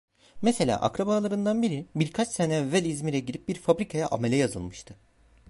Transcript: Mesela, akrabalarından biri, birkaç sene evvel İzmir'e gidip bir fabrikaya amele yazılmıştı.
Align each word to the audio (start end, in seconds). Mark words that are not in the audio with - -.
Mesela, 0.41 0.81
akrabalarından 0.81 1.61
biri, 1.61 1.85
birkaç 1.95 2.27
sene 2.27 2.55
evvel 2.55 2.85
İzmir'e 2.85 3.19
gidip 3.19 3.47
bir 3.47 3.55
fabrikaya 3.55 4.07
amele 4.07 4.35
yazılmıştı. 4.35 4.95